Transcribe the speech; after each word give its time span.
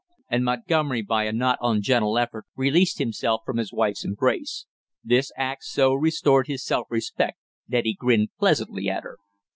And 0.29 0.43
Montgomery 0.43 1.03
by 1.03 1.25
a 1.25 1.31
not 1.31 1.59
ungentle 1.61 2.17
effort 2.17 2.45
released 2.55 2.97
himself 2.97 3.41
from 3.45 3.57
his 3.57 3.71
wife's 3.71 4.03
embrace. 4.03 4.65
This 5.03 5.31
act 5.37 5.63
so 5.63 5.93
restored 5.93 6.47
his 6.47 6.65
self 6.65 6.87
respect 6.89 7.37
that 7.67 7.85
he 7.85 7.93
grinned 7.93 8.29
pleasantly 8.39 8.89
at 8.89 9.03
her. 9.03 9.19